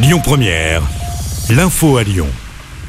Lyon 0.00 0.20
Première, 0.22 0.82
l'info 1.50 1.96
à 1.96 2.04
Lyon. 2.04 2.28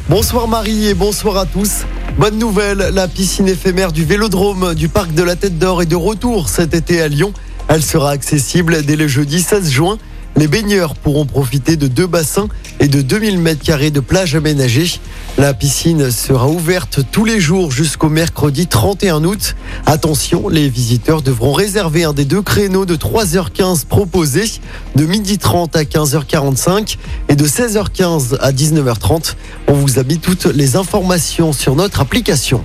Bonsoir 0.10 0.48
Marie 0.48 0.90
et 0.90 0.94
bonsoir 0.94 1.38
à 1.38 1.48
tous. 1.48 1.86
Bonne 2.20 2.38
nouvelle, 2.38 2.78
la 2.94 3.08
piscine 3.08 3.48
éphémère 3.48 3.92
du 3.92 4.06
Vélodrome 4.06 4.76
du 4.76 4.90
parc 4.90 5.16
de 5.16 5.24
la 5.24 5.36
Tête 5.36 5.58
d'Or 5.58 5.82
est 5.82 5.88
de 5.88 5.96
retour 5.96 6.50
cet 6.50 6.76
été 6.76 7.02
à 7.02 7.08
Lyon. 7.08 7.34
Elle 7.68 7.82
sera 7.82 8.12
accessible 8.12 8.86
dès 8.86 8.96
le 8.96 9.08
jeudi 9.08 9.42
16 9.42 9.72
juin. 9.72 9.98
Les 10.40 10.48
baigneurs 10.48 10.96
pourront 10.96 11.26
profiter 11.26 11.76
de 11.76 11.88
deux 11.88 12.08
bassins 12.08 12.48
et 12.80 12.88
de 12.88 13.02
2000 13.02 13.40
mètres 13.40 13.62
carrés 13.62 13.92
de 13.92 14.00
plage 14.00 14.36
aménagée. 14.36 14.90
La 15.38 15.54
piscine 15.54 16.12
sera 16.12 16.48
ouverte 16.48 17.02
tous 17.12 17.26
les 17.26 17.42
jours 17.42 17.74
jusqu'au 17.74 18.08
mercredi 18.08 18.66
31 18.66 19.26
août. 19.26 19.58
Attention, 19.86 20.48
les 20.48 20.70
visiteurs 20.70 21.22
devront 21.22 21.52
réserver 21.52 22.06
un 22.06 22.14
des 22.14 22.24
deux 22.24 22.42
créneaux 22.42 22.86
de 22.86 22.96
3h15 22.96 23.86
proposés, 23.86 24.50
de 24.96 25.06
12h30 25.06 25.78
à 25.78 25.84
15h45 25.84 26.96
et 27.28 27.36
de 27.36 27.46
16h15 27.46 28.38
à 28.40 28.54
19h30. 28.54 29.34
On 29.68 29.74
vous 29.74 30.00
a 30.00 30.04
mis 30.04 30.20
toutes 30.20 30.46
les 30.46 30.78
informations 30.78 31.52
sur 31.52 31.76
notre 31.76 32.00
application. 32.00 32.64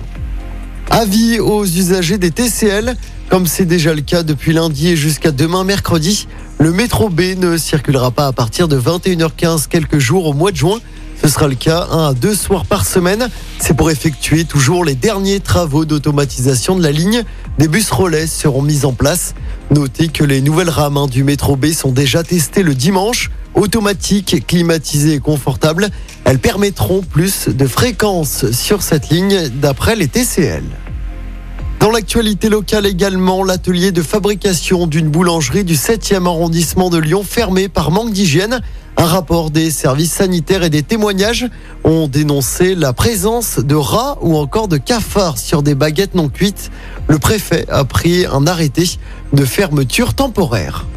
Avis 0.91 1.39
aux 1.39 1.65
usagers 1.65 2.17
des 2.17 2.31
TCL, 2.31 2.95
comme 3.29 3.47
c'est 3.47 3.65
déjà 3.65 3.93
le 3.93 4.01
cas 4.01 4.23
depuis 4.23 4.53
lundi 4.53 4.89
et 4.89 4.95
jusqu'à 4.95 5.31
demain 5.31 5.65
mercredi, 5.65 6.27
le 6.65 6.71
métro 6.71 7.09
B 7.09 7.37
ne 7.37 7.57
circulera 7.57 8.09
pas 8.09 8.25
à 8.25 8.31
partir 8.31 8.67
de 8.67 8.75
21h15 8.75 9.67
quelques 9.67 9.99
jours 9.99 10.25
au 10.25 10.33
mois 10.33 10.49
de 10.49 10.55
juin. 10.55 10.79
Ce 11.21 11.29
sera 11.29 11.47
le 11.47 11.53
cas 11.53 11.85
un 11.91 12.07
à 12.07 12.13
deux 12.15 12.33
soirs 12.33 12.65
par 12.65 12.87
semaine. 12.87 13.29
C'est 13.59 13.75
pour 13.75 13.91
effectuer 13.91 14.45
toujours 14.45 14.83
les 14.83 14.95
derniers 14.95 15.41
travaux 15.41 15.85
d'automatisation 15.85 16.75
de 16.75 16.81
la 16.81 16.91
ligne. 16.91 17.21
Des 17.59 17.67
bus 17.67 17.91
relais 17.91 18.25
seront 18.25 18.63
mis 18.63 18.83
en 18.83 18.93
place. 18.93 19.35
Notez 19.69 20.07
que 20.07 20.23
les 20.23 20.41
nouvelles 20.41 20.71
rames 20.71 20.97
hein, 20.97 21.05
du 21.05 21.23
métro 21.23 21.55
B 21.55 21.67
sont 21.67 21.91
déjà 21.91 22.23
testées 22.23 22.63
le 22.63 22.73
dimanche. 22.73 23.29
Automatiques, 23.53 24.47
climatisées 24.47 25.13
et 25.13 25.19
confortables, 25.19 25.89
elles 26.23 26.39
permettront 26.39 27.03
plus 27.03 27.47
de 27.47 27.67
fréquences 27.67 28.49
sur 28.49 28.81
cette 28.81 29.09
ligne 29.09 29.49
d'après 29.49 29.95
les 29.95 30.07
TCL. 30.07 30.63
Dans 31.85 31.91
l'actualité 31.91 32.49
locale 32.49 32.87
également, 32.87 33.43
l'atelier 33.43 33.91
de 33.91 34.01
fabrication 34.01 34.87
d'une 34.87 35.07
boulangerie 35.07 35.63
du 35.63 35.75
7e 35.75 36.25
arrondissement 36.25 36.89
de 36.89 36.97
Lyon 36.97 37.21
fermé 37.23 37.69
par 37.69 37.91
manque 37.91 38.11
d'hygiène. 38.11 38.59
Un 38.97 39.05
rapport 39.05 39.51
des 39.51 39.69
services 39.69 40.13
sanitaires 40.13 40.63
et 40.63 40.71
des 40.71 40.81
témoignages 40.81 41.45
ont 41.83 42.07
dénoncé 42.07 42.73
la 42.73 42.91
présence 42.91 43.59
de 43.59 43.75
rats 43.75 44.17
ou 44.21 44.35
encore 44.35 44.67
de 44.67 44.77
cafards 44.77 45.37
sur 45.37 45.61
des 45.61 45.75
baguettes 45.75 46.15
non 46.15 46.27
cuites. 46.27 46.71
Le 47.07 47.19
préfet 47.19 47.67
a 47.69 47.83
pris 47.83 48.25
un 48.25 48.47
arrêté 48.47 48.89
de 49.33 49.45
fermeture 49.45 50.15
temporaire. 50.15 50.87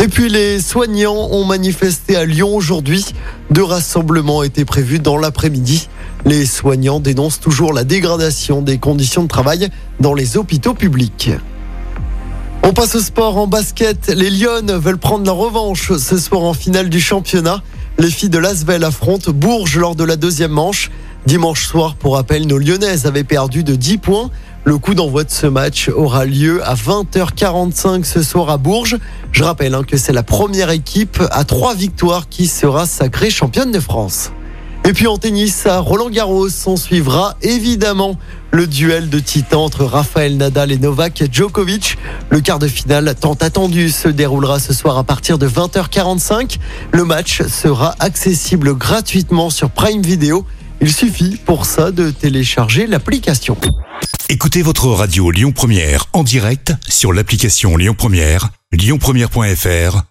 Et 0.00 0.06
puis 0.06 0.28
les 0.28 0.60
soignants 0.60 1.26
ont 1.32 1.44
manifesté 1.44 2.14
à 2.14 2.24
Lyon 2.24 2.54
aujourd'hui. 2.54 3.04
Deux 3.50 3.64
rassemblements 3.64 4.44
étaient 4.44 4.64
prévus 4.64 5.00
dans 5.00 5.16
l'après-midi. 5.16 5.88
Les 6.26 6.44
soignants 6.44 7.00
dénoncent 7.00 7.40
toujours 7.40 7.72
la 7.72 7.84
dégradation 7.84 8.60
des 8.60 8.78
conditions 8.78 9.22
de 9.22 9.28
travail 9.28 9.70
dans 10.00 10.14
les 10.14 10.36
hôpitaux 10.36 10.74
publics. 10.74 11.30
On 12.62 12.72
passe 12.72 12.94
au 12.94 13.00
sport 13.00 13.38
en 13.38 13.46
basket. 13.46 14.08
Les 14.08 14.30
Lyonnes 14.30 14.72
veulent 14.72 14.98
prendre 14.98 15.24
la 15.24 15.32
revanche 15.32 15.96
ce 15.96 16.18
soir 16.18 16.42
en 16.42 16.52
finale 16.52 16.90
du 16.90 17.00
championnat. 17.00 17.62
Les 17.98 18.10
filles 18.10 18.28
de 18.28 18.38
Lasvel 18.38 18.84
affrontent 18.84 19.32
Bourges 19.32 19.78
lors 19.78 19.96
de 19.96 20.04
la 20.04 20.16
deuxième 20.16 20.52
manche. 20.52 20.90
Dimanche 21.26 21.66
soir, 21.66 21.94
pour 21.96 22.14
rappel, 22.14 22.46
nos 22.46 22.58
Lyonnaises 22.58 23.06
avaient 23.06 23.24
perdu 23.24 23.64
de 23.64 23.74
10 23.74 23.98
points. 23.98 24.30
Le 24.64 24.76
coup 24.76 24.94
d'envoi 24.94 25.24
de 25.24 25.30
ce 25.30 25.46
match 25.46 25.88
aura 25.88 26.26
lieu 26.26 26.62
à 26.64 26.74
20h45 26.74 28.04
ce 28.04 28.22
soir 28.22 28.50
à 28.50 28.58
Bourges. 28.58 28.98
Je 29.32 29.42
rappelle 29.42 29.74
hein, 29.74 29.84
que 29.84 29.96
c'est 29.96 30.12
la 30.12 30.22
première 30.22 30.70
équipe 30.70 31.22
à 31.30 31.44
trois 31.44 31.74
victoires 31.74 32.28
qui 32.28 32.46
sera 32.46 32.84
sacrée 32.84 33.30
championne 33.30 33.72
de 33.72 33.80
France. 33.80 34.32
Et 34.90 34.92
puis 34.92 35.06
en 35.06 35.18
tennis, 35.18 35.66
à 35.66 35.78
Roland 35.78 36.10
Garros, 36.10 36.48
on 36.66 36.76
suivra 36.76 37.36
évidemment 37.42 38.18
le 38.50 38.66
duel 38.66 39.08
de 39.08 39.20
titans 39.20 39.60
entre 39.60 39.84
Rafael 39.84 40.36
Nadal 40.36 40.72
et 40.72 40.78
Novak 40.78 41.22
Djokovic. 41.30 41.96
Le 42.28 42.40
quart 42.40 42.58
de 42.58 42.66
finale 42.66 43.14
tant 43.14 43.34
attendu 43.34 43.90
se 43.90 44.08
déroulera 44.08 44.58
ce 44.58 44.74
soir 44.74 44.98
à 44.98 45.04
partir 45.04 45.38
de 45.38 45.48
20h45. 45.48 46.58
Le 46.90 47.04
match 47.04 47.40
sera 47.42 47.94
accessible 48.00 48.74
gratuitement 48.74 49.48
sur 49.48 49.70
Prime 49.70 50.02
Video. 50.02 50.44
Il 50.80 50.92
suffit 50.92 51.36
pour 51.36 51.66
ça 51.66 51.92
de 51.92 52.10
télécharger 52.10 52.88
l'application. 52.88 53.56
Écoutez 54.28 54.60
votre 54.60 54.88
radio 54.88 55.30
Lyon 55.30 55.52
Première 55.52 56.06
en 56.12 56.24
direct 56.24 56.72
sur 56.88 57.12
l'application 57.12 57.76
Lyon 57.76 57.94
Première, 57.96 58.48
lyonpremière.fr 58.72 60.09